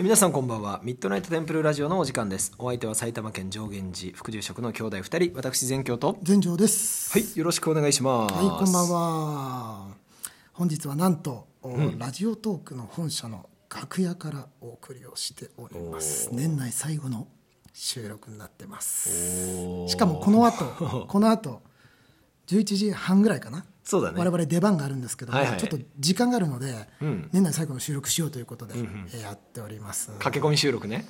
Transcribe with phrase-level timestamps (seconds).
[0.00, 0.80] 皆さんこんばんは。
[0.84, 2.52] ミッドナイトテンプルラジオのお時間です。
[2.56, 5.32] お相手は埼玉県上源寺副住職の兄弟二人。
[5.34, 6.16] 私全教と。
[6.22, 7.10] 全城です。
[7.10, 8.32] はいよろしくお願いします。
[8.32, 9.88] はいこんばんは。
[10.52, 11.48] 本日はなんと、
[11.98, 16.28] ラジオトークの本社の楽屋からお送りをしております。
[16.30, 17.26] 年内最後の
[17.72, 19.88] 収録になってます。
[19.88, 20.64] しかもこの後
[21.10, 21.60] この後
[22.48, 23.64] 11時半ぐらいかな。
[23.84, 24.18] そうだね。
[24.18, 25.58] 我々出番があるんですけども、はいはい。
[25.58, 26.74] ちょっと時間があるので、
[27.04, 27.28] ん。
[27.32, 30.10] 年内最後の収録しようということで、えーやっております。
[30.18, 31.06] 駆け込み収録ね。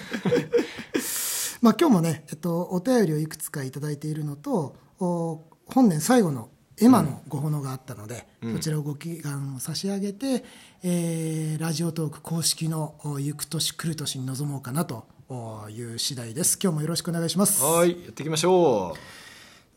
[1.62, 6.48] まあ、今日もね、えっと、お便りをいくつかいただいているのとお本年最後の
[6.80, 10.44] エマのご奉納があったので、そちらをご祈願を差し上げて、
[10.82, 16.58] えーラジオトーク公式のお行く年来る年に臨もうかなとおいう次第です。
[16.62, 17.62] 今日もよろしくお願いします。
[17.62, 18.96] はいやっていきましょ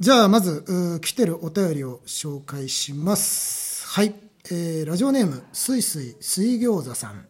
[0.03, 3.88] じゃあまず来てるお便りを紹介します。
[3.88, 4.14] はい、
[4.52, 7.25] えーラジオネームすいすい水餃子さん、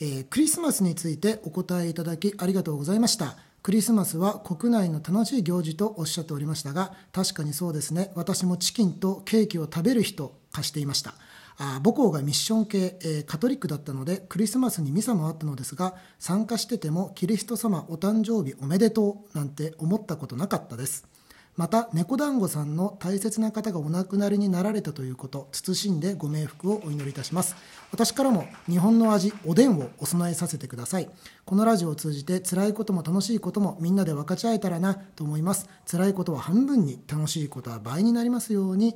[0.00, 3.36] えークリスマスについてお答えいただきありがとうございました。
[3.64, 8.12] クリスマスは国内の楽しい行事とおっしゃっておりましたが確かにそうですね。
[8.14, 11.14] 私もチキンとケーキを食べる日と化していました。
[11.58, 21.04] あ母校がミッション系、えーカトリックだったのでクリスマスにミサもあったのですが参加しててもキリスト様お誕生日おめでとうなんて思ったことなかったです。
[21.56, 27.56] また猫団子さんの大切な方がお亡くなりになられたということ謹んでご冥福をお祈りいたします。
[27.92, 31.08] 私からも日本の味おでんをお供えさせてください。
[31.44, 35.68] このラジオを通じて辛いことも楽しいこともみんなで分かち合えたらなと思います。
[35.90, 38.94] 辛いことは半分に楽しいことは倍になりますように、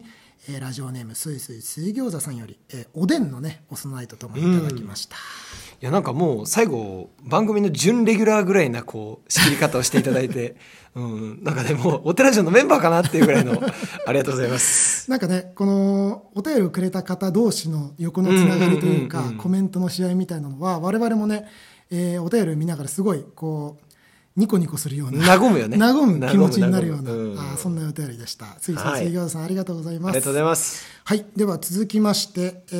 [0.58, 10.56] ラジオネームすいすい水餃子さんより、えーおでんのねお供えとともにいただきました、ういやなんかもう最後番組の準レギュラーぐらいなこう仕切り方をしていただいて
[10.94, 13.52] うんなんかねもうお寺城のメンバーかなっていうぐらいの
[14.06, 15.10] ありがとうございます。
[15.10, 21.46] なんかね、このお便りをくれた方同士の横のつながりというか、コメントの試合みたいなのは、我々もね、
[21.90, 23.84] えーお便りを見ながらすごい、こう、
[24.40, 25.78] ニコニコするような、和むよね。
[25.78, 27.38] 和む気持ちになるような、うん。
[27.38, 28.46] あーそんなお便りでした。
[28.58, 29.04] ついさん、はい。
[29.04, 30.10] 水餃子さん、ありがとうございます。
[30.10, 30.86] ありがとうございます。
[31.04, 31.26] はい。
[31.36, 32.76] では続きまして、え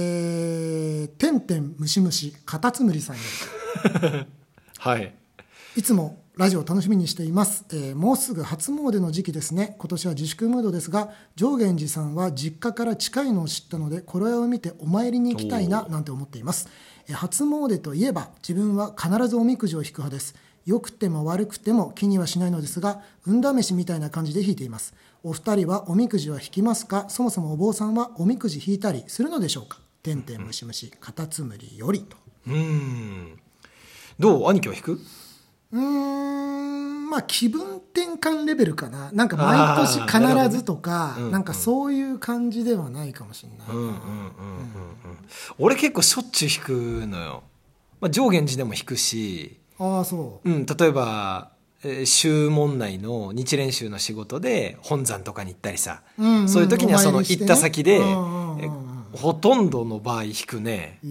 [1.05, 3.17] ー、てんてんむしむし、カタツムリさん。
[4.79, 5.15] はい。
[5.77, 9.77] いつもラジオを楽しみにしています、えーもうすぐ初詣の時期ですね。
[9.79, 16.69] 今年は自粛ムードですが上源寺さんは実家から近いのを知ったのでこれを見てお参りに行きたいななんて思っています、
[17.07, 24.95] えー初詣といえば自分は必ずおみくじを引く派です良くても悪くても気にはしないのですが運試しみたいな感じで引いています。
[25.23, 27.07] お二人はおみくじは引きますか？
[27.09, 29.79] そもそもお坊さんはおみくじ引いたりするのでしょうか？
[30.03, 32.17] てんてんむしむしカタツムリよりと。
[32.47, 33.39] うん。
[34.19, 34.49] どう？
[34.49, 35.01] 兄貴は引く？
[35.73, 37.11] うーん。
[37.11, 39.11] まあ気分転換レベルかな。
[39.13, 41.33] なんか毎年必ずとかうんうん。
[41.33, 43.69] なんかそういう感じではないかもしれない、
[45.59, 47.43] 俺結構しょっちゅう弾くのよ、
[48.01, 50.49] まあ、上源寺でも弾くし、ああそう。
[50.51, 51.51] うん、例えば、
[51.83, 57.99] えー週門内の日練習の仕事で本山とかに行ったりさ、うんうんそういう時にはその行った先で、
[59.13, 60.99] ほとんどの場合弾くね。
[61.03, 61.07] う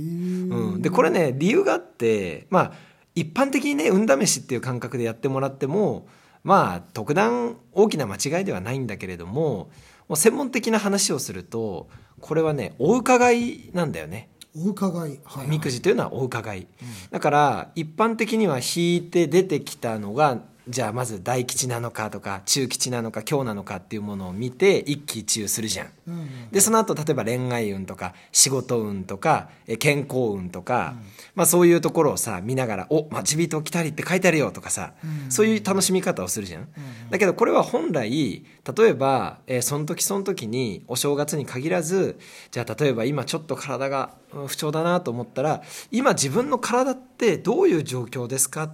[0.78, 2.74] ん、でこれね理由があってまあ
[3.16, 6.08] 一般的にね運試しっていう感覚でやってもらっても
[6.44, 9.72] まあ特段大きな間違いではないんだけれども
[10.08, 11.90] もう専門的な話をすると
[12.22, 15.48] これはねお伺いなんだよねお伺い、はいはい。
[15.48, 16.68] みくじというのはお伺い、
[17.12, 20.40] だから一般的には引いて出てきたのが
[20.70, 25.88] じゃあまず大吉なのかとか中吉なのか今日なのかっていうものを見て一喜一憂するじゃん。
[26.08, 30.96] うんうんでその後例えば恋愛運とか仕事運とかえ健康運とか、
[31.36, 35.32] まあ、そういうところをさ見ながら「お待ち人来たりって書いてあるよ」とかさ、うん。
[35.32, 36.68] そういう楽しみ方をするじゃん、
[37.10, 38.46] だけどこれは本来
[38.78, 42.18] 例えば、えーその時その時にお正月に限らず
[42.52, 48.72] じゃあ例えば今ちょっと体がうん不調だなと思ったら今自分の体ってどういう状況ですか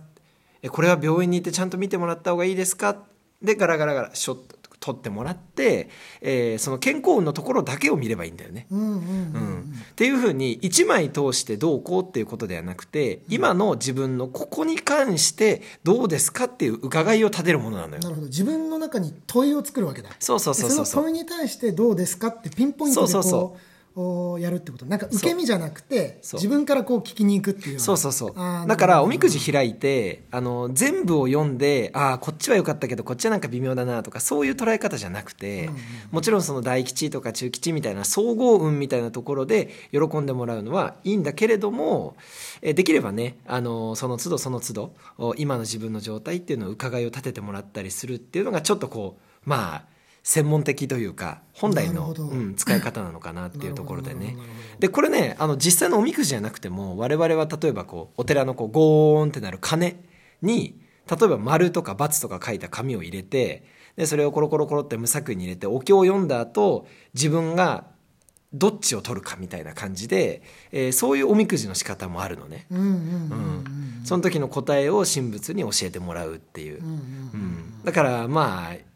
[0.66, 2.98] えこれは病院に行ってちゃんと見てもらった方がいいですか？
[3.42, 5.90] でガラガラガラショット取ってもらって、
[6.22, 8.68] えーその健康運のところだけを見ればいいんだよね。
[8.70, 18.02] っていうふうに1枚通してどうこうっていうことではなくて今の自分のここに関してどうですかっていう伺いを立てるものなのよ。
[18.02, 18.10] な。
[18.10, 18.28] るほど。
[18.28, 20.10] 自分の中に問いを作るわけだ。
[20.20, 23.60] そうそうそうそうでその問いに対してどうですかってピンポイントでこうそうそう
[23.96, 24.86] おやるってこと。
[24.86, 28.68] なんか受け身じゃなくて自分からこう聞きに行くっていうそうそうそう。
[28.68, 35.82] だからおみくじじ開いてあの全部を読んでああこっちは良かったけどこっちはなんか微妙だなとかそういう捉え方じゃなくて、うんうん
[36.12, 42.16] もちろんその大吉とか中吉みたいな総合運みたいなところで喜んでもらうのはいいんだけれども
[42.62, 49.95] えできればねあのその都度その都度お今の自分の状態っていうのを伺いを立ててもらったりするっていうのがちょっとこうまあ
[50.28, 54.36] 専門的というか本来の、うん、使い方なのかなっていうところでね。
[54.80, 60.04] でこれねあの実際のおみくじじゃなくても我々は例えばこうお寺のこうゴーンってなる鐘
[60.42, 63.66] に例えば丸とか×とか書いた紙を入れて
[63.98, 67.86] でそれをコロコロコロって無作為に入れてお経を読んだ後自分が
[68.52, 72.66] どっちを取るかみたいな感じで、えーそういうおみくじの仕方もあるのね、
[74.06, 76.96] その時の答えを神仏に教えてもらうっていう、うんうん。
[76.96, 77.84] うん。
[77.84, 78.95] だからまあ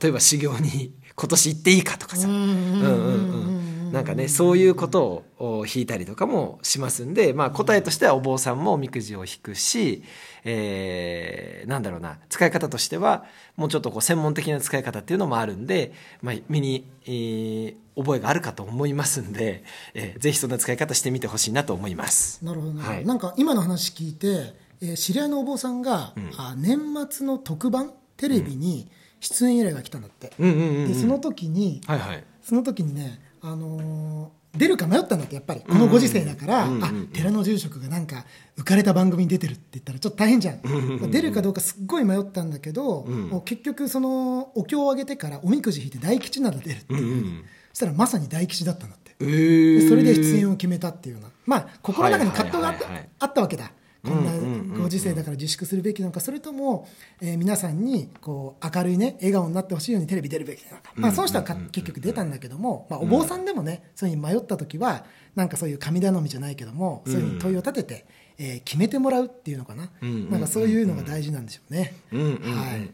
[0.00, 2.52] 例えば修行に 今年行っていいかとかさ、うんうんうん
[2.82, 10.02] うんうんなんかねそういうことを引いたりとかもしますんで、まあ、答えとしてはお坊さんもおみくじを引くし、
[10.44, 12.18] えーなんだろうな。
[12.28, 13.24] 使い方としては
[13.56, 15.92] もうちょっとこう専門的な使い方っていうのもあるんで、
[16.22, 22.44] まあ、身に、えー覚えがあるかと思いますんで、えーぜひそんな使い方してみてほしいなと思います。
[22.44, 22.80] なるほどな。
[22.80, 23.06] るほど、はい。
[23.06, 26.78] なんか今の話聞いて、えー知り合いのお坊さんが、あ年
[27.10, 28.88] 末の特番テレビに
[29.20, 30.88] 出演依頼が来たんだって、うんうんうんうん。
[30.88, 32.24] でその時にはいはい。
[32.42, 35.60] その時にね、あのー出るか迷ったんだってやっぱり。
[35.60, 36.84] このご時世だから、うんうんうん。
[36.84, 38.24] あ寺の住職がなんか
[38.56, 40.60] 浮かれた番組に出てるって言ったらちょっと大変じゃん、
[40.98, 47.44] まあ出るかどうかすっごい迷ったんだけど、んもう結局そのお経をあげてからおみくじ引いて大吉なら出るっていう、うんうん
[47.74, 49.14] そしたらまさに大吉だったんだって。
[49.20, 49.80] えー。
[49.82, 53.08] でそれで出演を決めたっていうような、まあ、心の中に葛藤があった,、はいはいはいはい。
[53.20, 53.70] あったわけだ、
[54.08, 56.88] こんなんご時世だから自粛するべきなのか、それとも、
[57.20, 68.06] えー皆さんにこう明るい、ね、笑顔になってほしいようにテレビ出るべきなのか、まあ、その人はか結局出たんだけども、まあ、お坊さんでもね、そういうふうに迷った時は、なんかそういう神頼みじゃないけども、そういうふうに問いを立てて、
[68.38, 71.94] えー決めてもらうっていうのかな、なんかそういうのが大事なんでしょうね。
[72.12, 72.90] はい。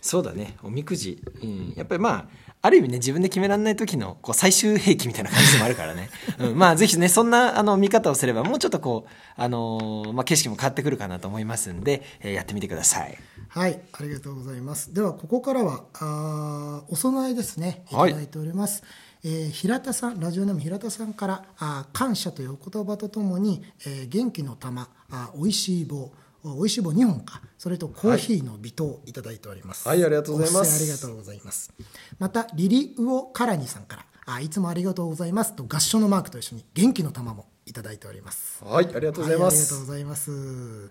[0.00, 0.56] そうだね。
[0.62, 2.28] おみくじ、うん、やっぱりまあ
[2.64, 6.08] ある意味ね自分で決められない時のこう最終兵器みたいな感じでもあるからね、
[6.40, 13.18] うん、まあぜひねそんなあの見方をすればもうちょっとこう、あのーまあ、景色も変わってくるかなと思いますんで、えーやってみてください
[13.48, 14.94] はい、ありがとうございます。
[14.94, 17.84] ではここからはあーお供えですね。
[17.88, 18.82] いたはいだいております。
[19.22, 26.10] えー平田さんラジオネーム平田さんからあー感謝というお言葉とともに、えー元気の玉あー美味しい棒
[26.44, 29.88] お美味しい棒2本かそれとコーヒーの微糖いただいております。
[29.88, 31.72] はいありがとうございますありがとうございます。
[32.18, 38.62] またリリウオカラニさんからあいつもありがとうございますと合唱のマークと一緒に元気の玉もいただいております。
[38.64, 40.90] はいありがとうございまはい、ありがとうす、ございます。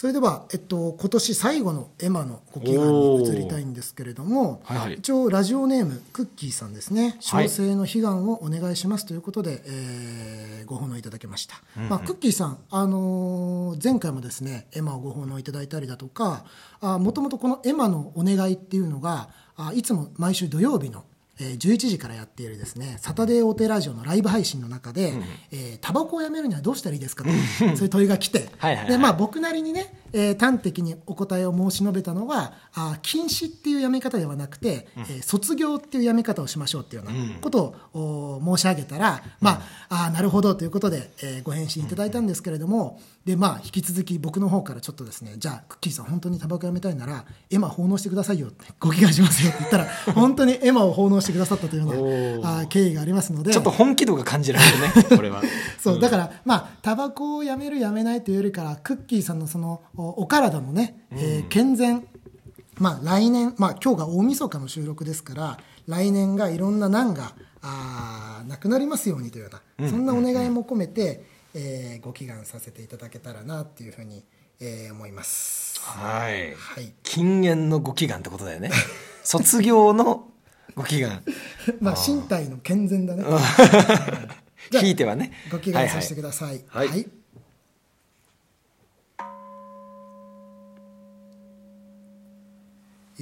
[0.00, 4.94] それでは、えっと、今年最後のエマのご祈願に移りたいんですけれども、はいはい。
[4.94, 7.18] 一応ラジオネームクッキーさんですね。
[7.26, 7.50] はい。
[7.50, 11.56] 小生の悲願をお願いしますということで、えーご奉納いただきました、
[11.88, 16.44] まあ、クッキーさん、あのー前回もですねエマをご奉納いただいたりだとか
[16.80, 21.04] もともとこのエマのお願いっていうのがあいつも毎週土曜日の
[21.40, 25.12] えー11時からやっているですねサタデーオテラジオのライブ配信の中で、
[25.50, 28.90] えータバコをやめるにはどうしたらいいですかとそういう問いが来てはいはいはい。
[28.92, 53.52] で、まあ、僕なりにね、えー端的にお答えを申し述べたのはあー禁止っていうやめ方ではなくて、えー卒業っていうやめ方をしましょうっていうようなことを、お申し上げたら、まあ、あーなるほどということで、えーご返信いただいたんですけれどもで、まあ、引き続き僕の方からちょっとですねじゃあクッキーさん本当にタバコやめたいならエマ奉納してくださいよってご祈願しますよって言ったら 本当にエマを奉納してくださったというようなあー経緯がありますので。
[53.52, 55.42] ちょっと本気度が感じられるね これは。
[55.78, 62.06] そうだから、まあ、タバコをやめる、やめないというよりから、クッキーさんのそのおお体のね、えー健全、
[62.78, 71.22] まあ、来年、まあ今日が大晦日の収録ですから、来年がいろんな難があーなくなりますようにというような、そんなお願いも込めて、
[71.52, 74.24] えーご祈願させていただけたらなっていうふうに、
[74.60, 75.78] えー思います。
[75.82, 76.54] はい。
[76.54, 76.94] はい。
[77.02, 78.70] 禁煙のご祈願ってことだよね。
[79.22, 80.28] 卒業の
[80.76, 81.22] ご祈願。
[81.80, 83.24] まあ、身体の健全だね。
[84.70, 85.32] じゃあひいてはね。
[85.50, 86.64] ご祈願させてください。
[86.68, 86.88] はい。
[86.88, 87.06] はい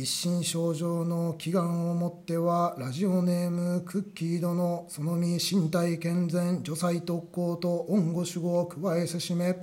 [0.00, 9.56] 一心症状の祈願をもってはラジオネームクッキー殿その身身体健全除災特攻と恩護守護を加えせしめ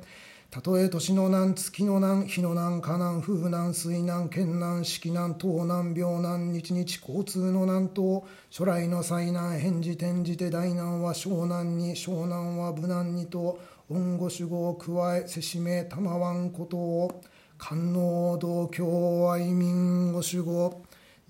[0.52, 13.58] たとえ年の難月の難日の難火難風難水難県難四季難盗難病難日々交通の難と初来の災難返事転じて大難は小難に小難は無難にと
[13.90, 17.22] 恩護守護を加えせしめたまわんことを
[17.58, 20.82] 観能道教愛民ご守護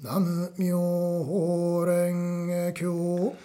[0.03, 0.77] 南無妙
[1.23, 3.35] 法蓮華経。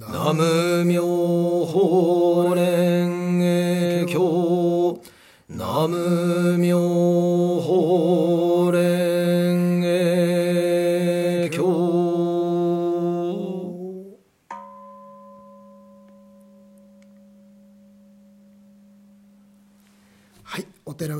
[0.00, 5.00] 南無妙法蓮華経。
[5.48, 6.53] 南無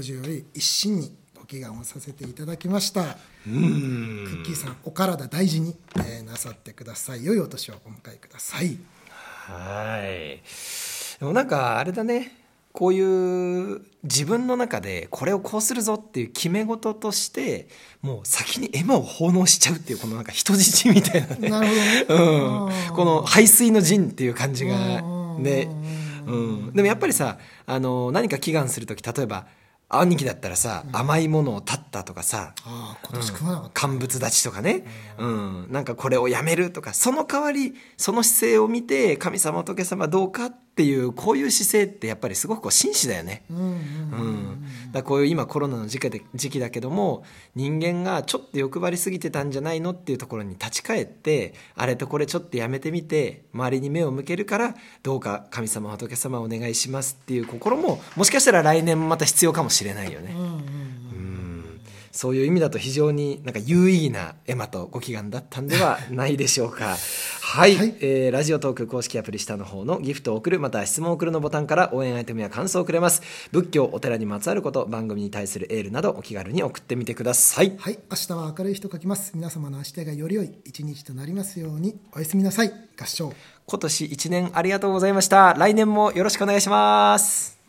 [0.05, 3.17] はいお寺氏より一心にごご祈願をさせていただきました。
[3.45, 7.25] クッキーさんお体大事に、えーなさってください。
[7.25, 8.79] 良いお年をお迎えください。
[9.47, 10.41] はい
[11.21, 12.33] でもなんかあれだね。
[12.73, 17.69] こういう自分の中でこれをこうするぞっていう決め事として
[18.03, 21.49] もう先にエマを奉納しちゃうっていうこのなんか人質みたいなね。
[21.49, 22.07] なるほどね。
[22.89, 22.97] うん。
[22.97, 25.69] この排水の陣っていう感じがうんね、
[26.27, 29.47] うん、でもやっぱりさあの何か祈願する時例えば
[29.89, 34.85] 兄貴だったらさ、甘いものを断ったとかさああ今年食わなかった、乾物立ちとかね、
[35.19, 43.45] うん、なんかこれをやめるとかその代わりその姿勢を見て神様仏様どうかっていうこういう姿勢ってやっぱりすごくこう紳士だよね。
[45.05, 60.35] こういう今コロナの時期で時期だけども人間がちょっと欲張りすぎてたんじゃないのっていうところに立ち返ってあれとこれちょっとやめてみて周りに目を向けるからどうか神様仏様お願いしますっていう心ももしかしたら来年もまた必要かもしれないよね。
[62.15, 66.97] そういう意味だと非常になんか有意義なエマとご祈願だったんではないでしょうか。
[67.55, 73.23] はい、はいえーラジオトーク公式アプリ下の方のギフトを送るまたは質問を送るのボタンから応援アイテムや感想をくれます。
[73.53, 77.77] 仏教、お寺にまつわること、番組に対するエールなどお気軽に送ってみてください。
[77.79, 83.33] はい明日は明るい日と書きます皆様の明日がより良い一日となりますようにおやすみなさい合唱
[83.67, 85.55] 今年1年ありがとうございました。
[85.55, 87.64] 来年もよろしくお願いします。